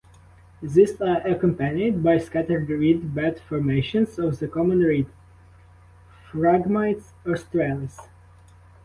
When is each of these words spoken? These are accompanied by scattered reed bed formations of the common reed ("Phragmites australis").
These 0.63 0.99
are 0.99 1.17
accompanied 1.27 2.01
by 2.01 2.17
scattered 2.17 2.67
reed 2.69 3.13
bed 3.13 3.39
formations 3.39 4.17
of 4.17 4.39
the 4.39 4.47
common 4.47 4.79
reed 4.79 5.05
("Phragmites 6.31 7.11
australis"). 7.23 7.99